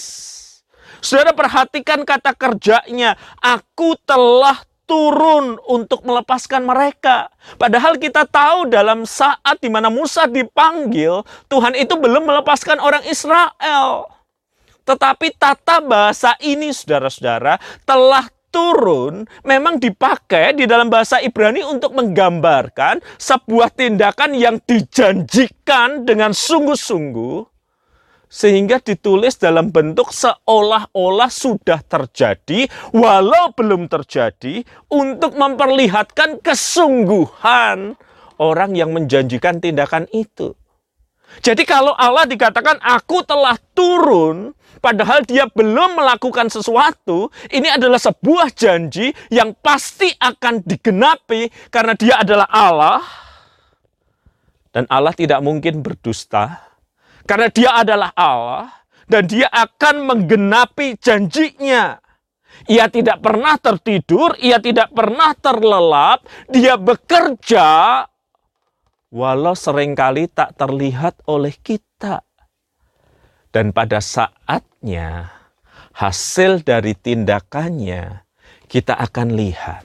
Saudara 1.00 1.32
perhatikan 1.32 2.04
kata 2.04 2.36
kerjanya, 2.36 3.16
aku 3.40 3.96
telah 4.04 4.60
turun 4.84 5.64
untuk 5.72 6.04
melepaskan 6.04 6.68
mereka. 6.68 7.32
Padahal 7.56 7.96
kita 7.96 8.28
tahu 8.28 8.68
dalam 8.68 9.08
saat 9.08 9.64
di 9.64 9.72
mana 9.72 9.88
Musa 9.88 10.28
dipanggil, 10.28 11.24
Tuhan 11.48 11.72
itu 11.72 11.96
belum 11.96 12.28
melepaskan 12.28 12.84
orang 12.84 13.08
Israel. 13.08 14.12
Tetapi 14.92 15.40
tata 15.40 15.80
bahasa 15.80 16.36
ini 16.44 16.76
saudara-saudara 16.76 17.56
telah 17.88 18.28
turun 18.52 19.24
memang 19.48 19.80
dipakai 19.80 20.52
di 20.52 20.68
dalam 20.68 20.92
bahasa 20.92 21.24
Ibrani 21.24 21.64
untuk 21.64 21.96
menggambarkan 21.96 23.00
sebuah 23.16 23.72
tindakan 23.72 24.36
yang 24.36 24.60
dijanjikan 24.60 26.04
dengan 26.04 26.36
sungguh-sungguh 26.36 27.48
sehingga 28.28 28.84
ditulis 28.84 29.40
dalam 29.40 29.72
bentuk 29.72 30.12
seolah-olah 30.12 31.32
sudah 31.32 31.80
terjadi 31.88 32.68
walau 32.92 33.56
belum 33.56 33.88
terjadi 33.88 34.68
untuk 34.92 35.40
memperlihatkan 35.40 36.44
kesungguhan 36.44 37.96
orang 38.40 38.72
yang 38.76 38.92
menjanjikan 38.92 39.64
tindakan 39.64 40.08
itu. 40.12 40.56
Jadi 41.40 41.64
kalau 41.64 41.96
Allah 41.96 42.28
dikatakan 42.28 42.84
aku 42.84 43.24
telah 43.24 43.56
turun 43.72 44.52
padahal 44.84 45.24
dia 45.24 45.48
belum 45.48 45.96
melakukan 45.96 46.52
sesuatu, 46.52 47.32
ini 47.48 47.72
adalah 47.72 48.02
sebuah 48.02 48.52
janji 48.52 49.16
yang 49.32 49.56
pasti 49.64 50.12
akan 50.20 50.60
digenapi 50.68 51.48
karena 51.72 51.94
dia 51.96 52.20
adalah 52.20 52.50
Allah. 52.52 53.02
Dan 54.72 54.84
Allah 54.92 55.16
tidak 55.16 55.40
mungkin 55.40 55.80
berdusta 55.80 56.72
karena 57.24 57.48
dia 57.48 57.70
adalah 57.76 58.12
Allah 58.16 58.82
dan 59.08 59.28
dia 59.28 59.48
akan 59.52 60.08
menggenapi 60.08 60.96
janjinya. 61.00 62.00
Ia 62.70 62.86
tidak 62.88 63.26
pernah 63.26 63.58
tertidur, 63.58 64.38
ia 64.38 64.62
tidak 64.62 64.94
pernah 64.94 65.34
terlelap, 65.34 66.24
dia 66.46 66.78
bekerja 66.78 68.06
walau 69.12 69.54
sering 69.54 69.94
kali 69.94 70.32
tak 70.32 70.56
terlihat 70.56 71.20
oleh 71.28 71.54
kita. 71.60 72.24
Dan 73.52 73.76
pada 73.76 74.00
saatnya, 74.00 75.28
hasil 75.92 76.64
dari 76.64 76.96
tindakannya 76.96 78.24
kita 78.72 78.96
akan 78.96 79.36
lihat. 79.36 79.84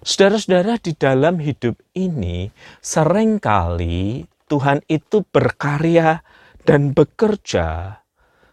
Saudara-saudara, 0.00 0.80
di 0.80 0.96
dalam 0.96 1.36
hidup 1.36 1.76
ini 1.92 2.48
sering 2.80 3.36
kali 3.36 4.24
Tuhan 4.48 4.80
itu 4.88 5.26
berkarya 5.28 6.22
dan 6.62 6.94
bekerja, 6.96 8.00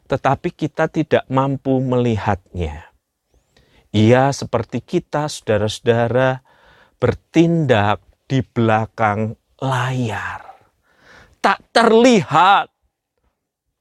tetapi 0.09 0.49
kita 0.51 0.89
tidak 0.89 1.23
mampu 1.29 1.79
melihatnya. 1.79 2.91
Ia 3.93 4.33
seperti 4.33 4.81
kita, 4.81 5.29
saudara-saudara, 5.29 6.41
bertindak 6.97 8.01
di 8.27 8.39
belakang 8.41 9.35
layar. 9.59 10.41
Tak 11.43 11.59
terlihat, 11.75 12.71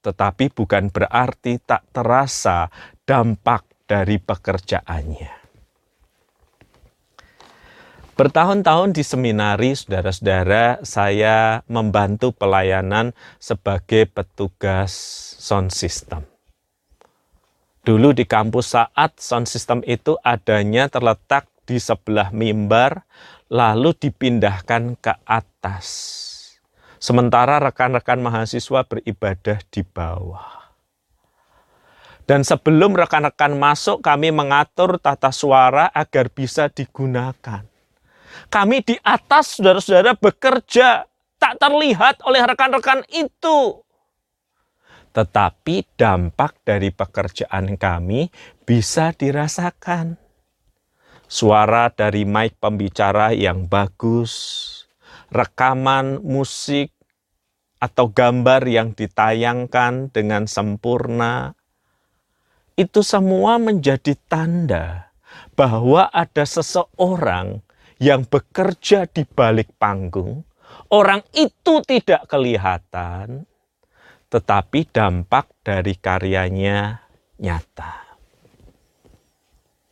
tetapi 0.03 0.51
bukan 0.51 0.91
berarti 0.91 1.63
tak 1.63 1.87
terasa 1.95 2.67
dampak 3.07 3.87
dari 3.87 4.19
pekerjaannya. 4.19 5.43
Bertahun-tahun 8.13 8.93
di 8.93 9.03
seminari, 9.03 9.73
saudara-saudara, 9.73 10.85
saya 10.85 11.65
membantu 11.65 12.31
pelayanan 12.37 13.17
sebagai 13.41 14.05
petugas 14.05 14.93
sound 15.41 15.73
system. 15.73 16.21
Dulu 17.83 18.15
di 18.15 18.23
kampus 18.29 18.79
saat 18.79 19.19
sound 19.19 19.51
system 19.51 19.83
itu 19.83 20.15
adanya 20.23 20.87
terletak 20.87 21.51
di 21.63 21.79
sebelah 21.79 22.35
mimbar, 22.35 23.07
lalu 23.53 23.95
dipindahkan 23.95 24.99
ke 24.99 25.13
atas. 25.27 25.87
Sementara 27.03 27.59
rekan-rekan 27.59 28.23
mahasiswa 28.23 28.87
beribadah 28.87 29.59
di 29.75 29.83
bawah. 29.83 30.63
Dan 32.23 32.47
sebelum 32.47 32.95
rekan-rekan 32.95 33.59
masuk, 33.59 33.99
kami 33.99 34.31
mengatur 34.31 35.03
tata 35.03 35.35
suara 35.35 35.91
agar 35.91 36.31
bisa 36.31 36.71
digunakan. 36.71 37.67
Kami 38.47 38.79
di 38.87 38.95
atas, 39.03 39.59
saudara-saudara, 39.59 40.15
bekerja 40.15 41.05
tak 41.43 41.59
terlihat 41.59 42.23
oleh 42.23 42.47
rekan-rekan 42.47 43.03
itu. 43.11 43.83
Tetapi 45.13 45.99
dampak 45.99 46.63
dari 46.63 46.95
pekerjaan 46.95 47.75
kami 47.77 48.31
bisa 48.63 49.11
dirasakan 49.13 50.22
suara 51.33 51.89
dari 51.89 52.29
mic 52.29 52.61
pembicara 52.61 53.33
yang 53.33 53.65
bagus, 53.65 54.69
rekaman 55.33 56.21
musik 56.21 56.93
atau 57.81 58.13
gambar 58.13 58.69
yang 58.69 58.93
ditayangkan 58.93 60.13
dengan 60.13 60.45
sempurna, 60.45 61.57
itu 62.77 63.01
semua 63.01 63.57
menjadi 63.57 64.13
tanda 64.29 65.09
bahwa 65.57 66.13
ada 66.13 66.45
seseorang 66.45 67.65
yang 67.97 68.29
bekerja 68.29 69.09
di 69.09 69.25
balik 69.25 69.73
panggung. 69.81 70.45
Orang 70.93 71.25
itu 71.33 71.81
tidak 71.89 72.29
kelihatan, 72.29 73.49
tetapi 74.29 74.85
dampak 74.93 75.49
dari 75.65 75.97
karyanya 75.97 77.09
nyata. 77.41 78.12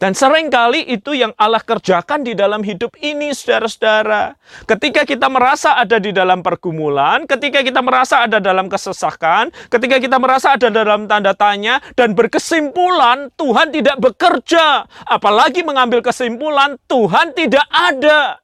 Dan 0.00 0.16
sering 0.16 0.48
kali 0.48 0.80
itu 0.88 1.12
yang 1.12 1.36
Allah 1.36 1.60
kerjakan 1.60 2.24
di 2.24 2.32
dalam 2.32 2.64
hidup 2.64 2.96
ini, 3.04 3.36
saudara-saudara. 3.36 4.32
Ketika 4.64 5.04
kita 5.04 5.28
merasa 5.28 5.76
ada 5.76 6.00
di 6.00 6.08
dalam 6.08 6.40
pergumulan, 6.40 7.28
ketika 7.28 7.60
kita 7.60 7.84
merasa 7.84 8.24
ada 8.24 8.40
dalam 8.40 8.72
kesesakan, 8.72 9.52
ketika 9.68 10.00
kita 10.00 10.16
merasa 10.16 10.56
ada 10.56 10.72
dalam 10.72 11.04
tanda 11.04 11.36
tanya, 11.36 11.84
dan 12.00 12.16
berkesimpulan 12.16 13.28
Tuhan 13.36 13.76
tidak 13.76 14.00
bekerja. 14.00 14.88
Apalagi 15.04 15.60
mengambil 15.68 16.00
kesimpulan 16.00 16.80
Tuhan 16.88 17.36
tidak 17.36 17.68
ada. 17.68 18.40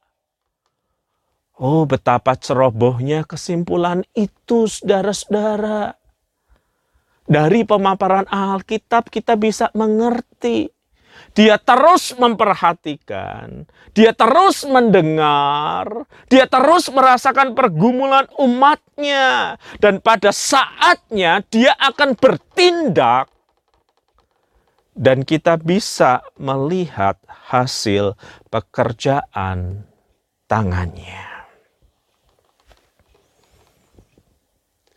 Oh, 1.57 1.89
betapa 1.89 2.37
cerobohnya 2.37 3.25
kesimpulan 3.25 4.05
itu, 4.13 4.69
saudara-saudara. 4.69 5.97
Dari 7.25 7.65
pemaparan 7.65 8.29
Alkitab 8.29 9.09
kita 9.09 9.33
bisa 9.33 9.73
mengerti 9.73 10.76
dia 11.37 11.61
terus 11.61 12.17
memperhatikan, 12.17 13.69
dia 13.93 14.09
terus 14.09 14.65
mendengar, 14.65 16.09
dia 16.33 16.49
terus 16.49 16.89
merasakan 16.89 17.53
pergumulan 17.53 18.25
umatnya, 18.41 19.53
dan 19.77 20.01
pada 20.01 20.33
saatnya 20.33 21.45
dia 21.53 21.77
akan 21.77 22.17
bertindak, 22.17 23.29
dan 24.97 25.21
kita 25.21 25.61
bisa 25.61 26.25
melihat 26.41 27.21
hasil 27.53 28.17
pekerjaan 28.49 29.85
tangannya. 30.49 31.45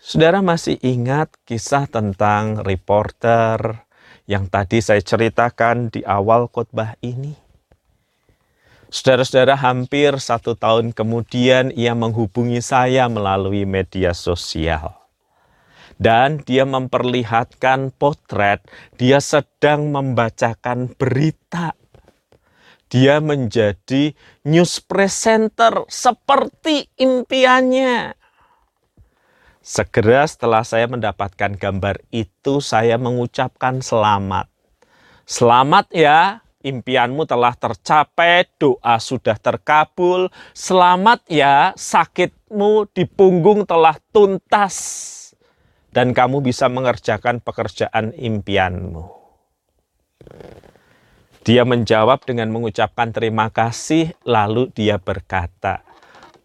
Saudara 0.00 0.40
masih 0.40 0.80
ingat 0.80 1.36
kisah 1.44 1.84
tentang 1.84 2.64
reporter 2.64 3.84
yang 4.30 4.46
tadi 4.46 4.78
saya 4.78 5.02
ceritakan 5.02 5.90
di 5.90 6.06
awal 6.06 6.46
khotbah 6.46 6.94
ini. 7.02 7.34
Saudara-saudara, 8.86 9.58
hampir 9.58 10.14
satu 10.22 10.54
tahun 10.54 10.94
kemudian 10.94 11.74
ia 11.74 11.98
menghubungi 11.98 12.62
saya 12.62 13.10
melalui 13.10 13.66
media 13.66 14.14
sosial. 14.14 14.94
Dan 15.98 16.46
dia 16.46 16.62
memperlihatkan 16.62 17.90
potret, 17.90 18.62
dia 18.94 19.18
sedang 19.18 19.90
membacakan 19.90 20.94
berita. 20.94 21.74
Dia 22.90 23.18
menjadi 23.18 24.14
news 24.46 24.78
presenter 24.82 25.86
seperti 25.90 26.86
impiannya. 26.98 28.19
Segera 29.70 30.26
setelah 30.26 30.66
saya 30.66 30.90
mendapatkan 30.90 31.54
gambar 31.54 32.02
itu, 32.10 32.58
saya 32.58 32.98
mengucapkan 32.98 33.78
selamat. 33.78 34.50
Selamat 35.22 35.86
ya, 35.94 36.42
impianmu 36.66 37.22
telah 37.22 37.54
tercapai, 37.54 38.50
doa 38.58 38.98
sudah 38.98 39.38
terkabul. 39.38 40.26
Selamat 40.50 41.22
ya, 41.30 41.70
sakitmu 41.78 42.90
di 42.90 43.06
punggung 43.06 43.62
telah 43.62 43.94
tuntas. 44.10 44.74
Dan 45.94 46.18
kamu 46.18 46.42
bisa 46.42 46.66
mengerjakan 46.66 47.38
pekerjaan 47.38 48.10
impianmu. 48.18 49.06
Dia 51.46 51.62
menjawab 51.62 52.26
dengan 52.26 52.50
mengucapkan 52.50 53.14
terima 53.14 53.54
kasih, 53.54 54.18
lalu 54.26 54.66
dia 54.74 54.98
berkata, 54.98 55.86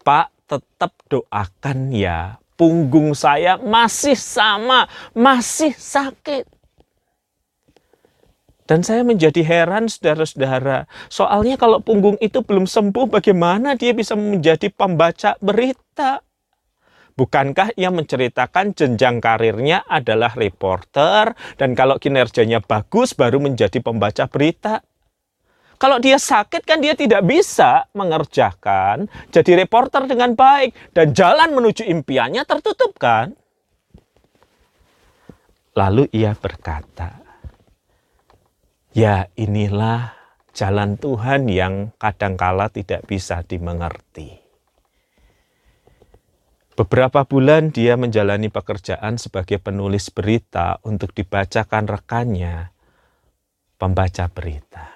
"Pak, 0.06 0.30
tetap 0.46 0.94
doakan 1.10 1.90
ya, 1.90 2.38
punggung 2.56 3.12
saya 3.12 3.60
masih 3.60 4.16
sama, 4.18 4.88
masih 5.12 5.76
sakit." 5.76 6.48
Dan 8.66 8.82
saya 8.82 9.06
menjadi 9.06 9.46
heran 9.46 9.86
saudara-saudara, 9.86 10.90
soalnya 11.06 11.54
kalau 11.54 11.78
punggung 11.78 12.18
itu 12.18 12.42
belum 12.42 12.66
sembuh, 12.66 13.06
bagaimana 13.06 13.78
dia 13.78 13.94
bisa 13.94 14.18
menjadi 14.18 14.74
pembaca 14.74 15.38
berita? 15.38 16.18
Bukankah 17.16 17.72
ia 17.78 17.88
menceritakan 17.88 18.76
jenjang 18.76 19.22
karirnya 19.24 19.86
adalah 19.88 20.34
reporter 20.36 21.32
dan 21.56 21.72
kalau 21.72 21.96
kinerjanya 21.96 22.60
bagus 22.60 23.16
baru 23.16 23.40
menjadi 23.40 23.80
pembaca 23.80 24.28
berita? 24.28 24.82
Kalau 25.76 26.00
dia 26.00 26.16
sakit 26.16 26.64
kan 26.64 26.80
dia 26.80 26.96
tidak 26.96 27.20
bisa 27.28 27.84
mengerjakan 27.92 29.12
jadi 29.28 29.60
reporter 29.60 30.08
dengan 30.08 30.32
baik 30.32 30.72
dan 30.96 31.12
jalan 31.12 31.52
menuju 31.52 31.84
impiannya 31.84 32.48
tertutup 32.48 32.96
kan? 32.96 33.36
Lalu 35.76 36.08
ia 36.16 36.32
berkata, 36.32 37.20
"Ya, 38.96 39.28
inilah 39.36 40.16
jalan 40.56 40.96
Tuhan 40.96 41.52
yang 41.52 41.92
kadangkala 42.00 42.72
tidak 42.72 43.04
bisa 43.04 43.44
dimengerti." 43.44 44.40
Beberapa 46.76 47.28
bulan 47.28 47.72
dia 47.72 48.00
menjalani 48.00 48.48
pekerjaan 48.48 49.20
sebagai 49.20 49.60
penulis 49.60 50.08
berita 50.08 50.80
untuk 50.84 51.12
dibacakan 51.12 51.88
rekannya, 51.88 52.72
pembaca 53.76 54.28
berita. 54.32 54.95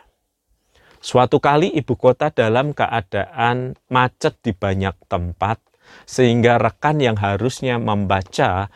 Suatu 1.00 1.40
kali 1.40 1.72
ibu 1.72 1.96
kota 1.96 2.28
dalam 2.28 2.76
keadaan 2.76 3.74
macet 3.88 4.36
di 4.44 4.52
banyak 4.52 4.94
tempat, 5.08 5.56
sehingga 6.04 6.60
rekan 6.60 7.00
yang 7.00 7.16
harusnya 7.16 7.80
membaca 7.80 8.68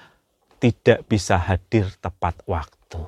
tidak 0.58 1.04
bisa 1.04 1.36
hadir 1.36 1.92
tepat 2.00 2.40
waktu. 2.48 3.04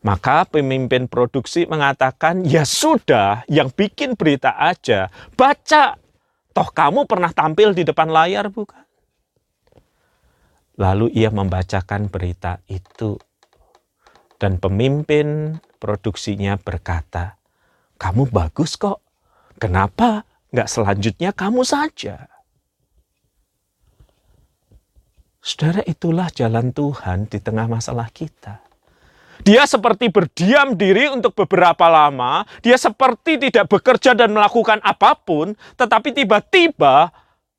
Maka 0.00 0.48
pemimpin 0.48 1.08
produksi 1.08 1.64
mengatakan, 1.64 2.44
ya 2.44 2.64
sudah, 2.64 3.44
yang 3.48 3.72
bikin 3.72 4.16
berita 4.16 4.56
aja, 4.56 5.12
baca 5.36 6.00
Toh 6.50 6.68
kamu 6.74 7.06
pernah 7.06 7.30
tampil 7.30 7.70
di 7.70 7.86
depan 7.86 8.10
layar 8.10 8.50
bukan? 8.50 8.82
Lalu 10.80 11.12
ia 11.14 11.30
membacakan 11.30 12.10
berita 12.10 12.58
itu. 12.66 13.20
Dan 14.40 14.56
pemimpin 14.56 15.60
produksinya 15.76 16.56
berkata, 16.56 17.36
kamu 18.00 18.32
bagus 18.32 18.80
kok. 18.80 19.04
Kenapa 19.60 20.24
nggak 20.48 20.64
selanjutnya 20.64 21.36
kamu 21.36 21.60
saja? 21.60 22.24
Saudara 25.44 25.84
itulah 25.84 26.32
jalan 26.32 26.72
Tuhan 26.72 27.28
di 27.28 27.36
tengah 27.36 27.68
masalah 27.68 28.08
kita. 28.08 28.64
Dia 29.44 29.64
seperti 29.68 30.08
berdiam 30.12 30.72
diri 30.76 31.08
untuk 31.08 31.32
beberapa 31.32 31.88
lama, 31.88 32.44
dia 32.60 32.76
seperti 32.76 33.40
tidak 33.40 33.72
bekerja 33.72 34.12
dan 34.12 34.36
melakukan 34.36 34.80
apa 34.84 35.16
pun, 35.16 35.56
tetapi 35.80 36.12
tiba-tiba 36.12 37.08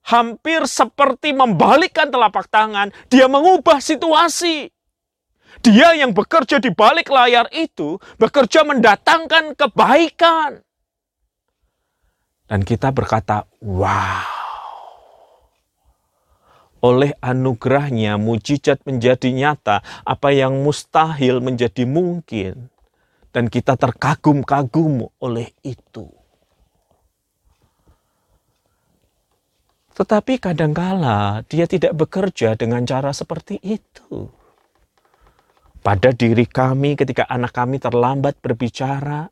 hampir 0.06 0.66
seperti 0.70 1.34
membalikkan 1.34 2.10
telapak 2.10 2.50
tangan, 2.50 2.94
dia 3.10 3.26
mengubah 3.26 3.82
situasi. 3.82 4.70
Dia 5.62 5.94
yang 5.94 6.12
bekerja 6.18 6.58
di 6.58 6.74
balik 6.74 7.14
layar 7.14 7.46
itu 7.54 8.02
bekerja 8.18 8.66
mendatangkan 8.66 9.54
kebaikan. 9.54 10.66
Dan 12.50 12.66
kita 12.68 12.90
berkata, 12.92 13.48
"Wow, 13.64 14.42
oleh 16.82 17.14
anugerahnya 17.22 18.18
mujizat 18.18 18.82
menjadi 18.90 19.30
nyata, 19.30 19.86
apa 20.02 20.34
yang 20.34 20.66
mustahil 20.66 21.38
menjadi 21.40 21.86
mungkin. 21.86 22.74
Dan 23.32 23.48
kita 23.48 23.80
terkagum-kagum 23.80 25.08
oleh 25.24 25.56
itu. 25.64 26.10
Tetapi 29.96 30.42
kadangkala 30.42 31.46
dia 31.48 31.70
tidak 31.70 31.96
bekerja 31.96 32.60
dengan 32.60 32.84
cara 32.84 33.16
seperti 33.16 33.62
itu. 33.64 34.41
Pada 35.82 36.14
diri 36.14 36.46
kami 36.46 36.94
ketika 36.94 37.26
anak 37.26 37.58
kami 37.58 37.82
terlambat 37.82 38.38
berbicara, 38.38 39.26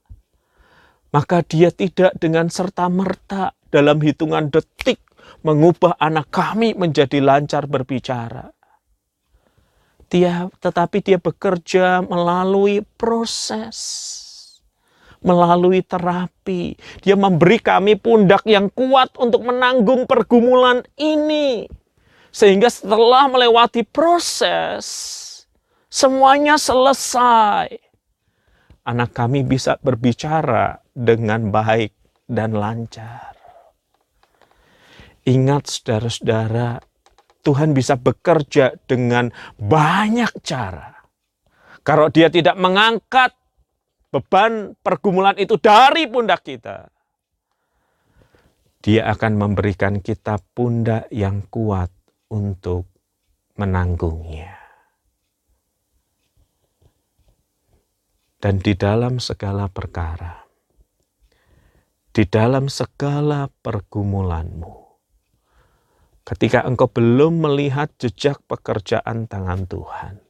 maka 1.14 1.46
dia 1.46 1.70
tidak 1.70 2.18
dengan 2.18 2.50
serta-merta 2.50 3.54
dalam 3.70 4.02
hitungan 4.02 4.50
detik 4.50 4.98
mengubah 5.46 5.94
anak 6.02 6.34
kami 6.34 6.74
menjadi 6.74 7.22
lancar 7.22 7.70
berbicara. 7.70 8.50
Dia, 10.10 10.50
tetapi 10.58 11.06
dia 11.06 11.22
bekerja 11.22 12.02
melalui 12.02 12.82
proses, 12.98 13.78
melalui 15.22 15.86
terapi. 15.86 16.74
Dia 17.06 17.14
memberi 17.14 17.62
kami 17.62 17.94
pundak 17.94 18.42
yang 18.50 18.74
kuat 18.74 19.14
untuk 19.22 19.46
menanggung 19.46 20.10
pergumulan 20.10 20.82
ini. 20.98 21.70
Sehingga 22.34 22.74
setelah 22.74 23.30
melewati 23.30 23.86
proses, 23.86 24.86
semuanya 25.90 26.56
selesai. 26.56 27.74
Anak 28.86 29.12
kami 29.14 29.44
bisa 29.44 29.78
berbicara 29.82 30.80
dengan 30.94 31.50
baik 31.50 31.94
dan 32.30 32.56
lancar. 32.56 33.34
Ingat 35.26 35.70
saudara-saudara, 35.70 36.82
Tuhan 37.46 37.74
bisa 37.78 37.98
bekerja 37.98 38.78
dengan 38.90 39.30
banyak 39.58 40.32
cara. 40.42 41.06
Kalau 41.86 42.10
dia 42.10 42.34
tidak 42.34 42.58
mengangkat 42.58 43.34
beban 44.10 44.74
pergumulan 44.82 45.38
itu 45.38 45.58
dari 45.62 46.10
pundak 46.10 46.42
kita, 46.42 46.90
dia 48.82 49.06
akan 49.12 49.38
memberikan 49.38 50.02
kita 50.02 50.42
pundak 50.54 51.12
yang 51.14 51.46
kuat 51.52 51.94
untuk 52.34 52.90
menanggungnya. 53.60 54.59
Dan 58.40 58.64
di 58.64 58.72
dalam 58.72 59.20
segala 59.20 59.68
perkara, 59.68 60.48
di 62.16 62.24
dalam 62.24 62.72
segala 62.72 63.52
pergumulanmu, 63.52 64.76
ketika 66.24 66.64
engkau 66.64 66.88
belum 66.88 67.44
melihat 67.44 67.92
jejak 68.00 68.40
pekerjaan 68.48 69.28
tangan 69.28 69.68
Tuhan, 69.68 70.24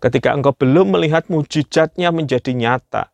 ketika 0.00 0.32
engkau 0.32 0.56
belum 0.56 0.96
melihat 0.96 1.28
mujizatnya 1.28 2.16
menjadi 2.16 2.56
nyata, 2.56 3.12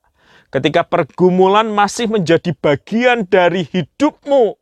ketika 0.54 0.86
pergumulan 0.86 1.66
masih 1.66 2.06
menjadi 2.06 2.54
bagian 2.54 3.26
dari 3.26 3.66
hidupmu, 3.66 4.54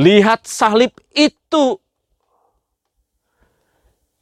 lihat 0.00 0.48
salib 0.48 0.96
itu. 1.12 1.76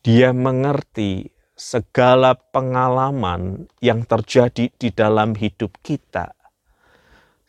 Dia 0.03 0.35
mengerti 0.35 1.38
segala 1.59 2.39
pengalaman 2.39 3.67
yang 3.83 4.07
terjadi 4.07 4.71
di 4.71 4.89
dalam 4.95 5.35
hidup 5.35 5.75
kita. 5.83 6.31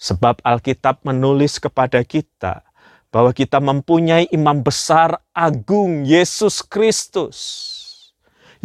Sebab 0.02 0.42
Alkitab 0.42 1.06
menulis 1.06 1.62
kepada 1.62 2.02
kita 2.02 2.66
bahwa 3.14 3.30
kita 3.30 3.62
mempunyai 3.62 4.26
imam 4.34 4.66
besar 4.66 5.22
agung 5.30 6.10
Yesus 6.10 6.66
Kristus 6.66 7.38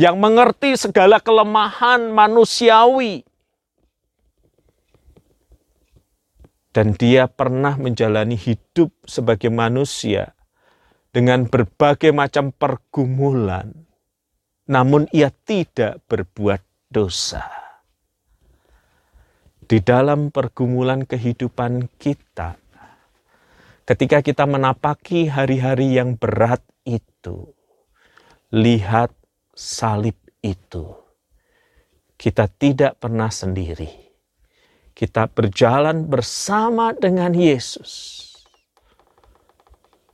yang 0.00 0.16
mengerti 0.16 0.80
segala 0.80 1.20
kelemahan 1.20 2.08
manusiawi. 2.08 3.28
Dan 6.74 6.96
dia 6.98 7.30
pernah 7.30 7.78
menjalani 7.78 8.34
hidup 8.34 8.90
sebagai 9.06 9.46
manusia 9.46 10.34
dengan 11.14 11.46
berbagai 11.46 12.10
macam 12.10 12.50
pergumulan. 12.50 13.83
Namun 14.64 15.08
ia 15.12 15.28
tidak 15.28 16.00
berbuat 16.08 16.60
dosa. 16.88 17.44
Di 19.64 19.80
dalam 19.80 20.28
pergumulan 20.28 21.08
kehidupan 21.08 21.88
kita, 21.96 22.64
Ketika 23.84 24.24
kita 24.24 24.48
menapaki 24.48 25.28
hari-hari 25.28 26.00
yang 26.00 26.16
berat 26.16 26.64
itu, 26.88 27.52
lihat 28.48 29.12
salib 29.52 30.16
itu. 30.40 30.88
Kita 32.16 32.48
tidak 32.48 32.96
pernah 32.96 33.28
sendiri. 33.28 33.92
Kita 34.96 35.28
berjalan 35.28 36.08
bersama 36.08 36.96
dengan 36.96 37.36
Yesus. 37.36 38.24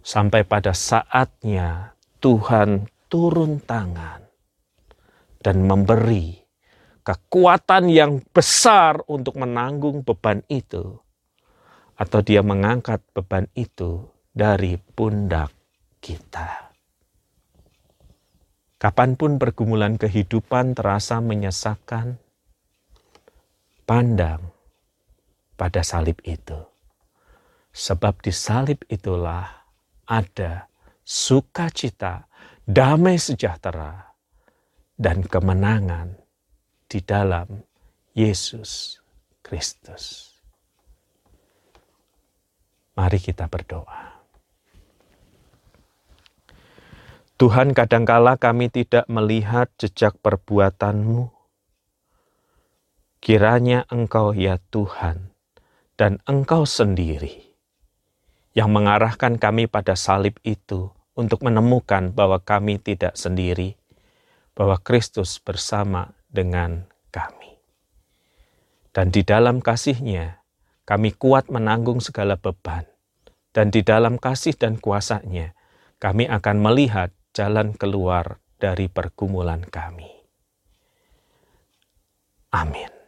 Sampai 0.03 0.43
pada 0.43 0.75
saatnya 0.75 1.95
Tuhan 2.19 2.91
turun 3.07 3.63
tangan 3.63 4.30
dan 5.41 5.65
memberi 5.65 6.41
kekuatan 7.01 7.89
yang 7.89 8.21
besar 8.31 9.01
untuk 9.09 9.41
menanggung 9.41 10.05
beban 10.05 10.45
itu, 10.53 11.01
atau 11.97 12.21
Dia 12.21 12.45
mengangkat 12.45 13.01
beban 13.17 13.49
itu 13.57 14.05
dari 14.31 14.77
pundak 14.79 15.51
kita. 15.99 16.71
Kapan 18.81 19.13
pun 19.13 19.37
pergumulan 19.37 20.01
kehidupan 20.01 20.73
terasa 20.73 21.21
menyesakan, 21.21 22.17
pandang 23.85 24.41
pada 25.61 25.85
salib 25.85 26.17
itu. 26.25 26.57
Sebab 27.71 28.25
di 28.25 28.33
salib 28.33 28.81
itulah 28.89 29.69
ada 30.09 30.67
sukacita, 31.05 32.25
damai 32.65 33.21
sejahtera, 33.21 34.10
dan 35.01 35.25
kemenangan 35.25 36.13
di 36.85 37.01
dalam 37.01 37.65
Yesus 38.13 39.01
Kristus. 39.41 40.37
Mari 42.93 43.17
kita 43.17 43.49
berdoa. 43.49 44.21
Tuhan 47.41 47.73
kadangkala 47.73 48.37
kami 48.37 48.69
tidak 48.69 49.09
melihat 49.09 49.73
jejak 49.81 50.21
perbuatanmu. 50.21 51.33
Kiranya 53.25 53.89
Engkau 53.89 54.37
ya 54.37 54.61
Tuhan 54.69 55.33
dan 55.97 56.21
Engkau 56.29 56.69
sendiri 56.69 57.57
yang 58.53 58.69
mengarahkan 58.69 59.41
kami 59.41 59.65
pada 59.65 59.97
salib 59.97 60.37
itu 60.45 60.93
untuk 61.17 61.41
menemukan 61.41 62.13
bahwa 62.13 62.37
kami 62.45 62.77
tidak 62.77 63.17
sendiri, 63.17 63.80
bahwa 64.61 64.77
Kristus 64.77 65.41
bersama 65.41 66.13
dengan 66.29 66.85
kami. 67.09 67.57
Dan 68.93 69.09
di 69.09 69.25
dalam 69.25 69.65
kasihnya, 69.65 70.45
kami 70.85 71.17
kuat 71.17 71.49
menanggung 71.49 72.05
segala 72.05 72.37
beban. 72.37 72.85
Dan 73.57 73.73
di 73.73 73.81
dalam 73.81 74.21
kasih 74.21 74.53
dan 74.53 74.77
kuasanya, 74.77 75.57
kami 75.97 76.29
akan 76.29 76.61
melihat 76.61 77.09
jalan 77.33 77.73
keluar 77.73 78.37
dari 78.61 78.93
pergumulan 78.93 79.65
kami. 79.65 80.13
Amin. 82.53 83.00